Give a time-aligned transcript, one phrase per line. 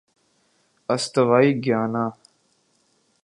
[0.93, 2.05] استوائی Guyana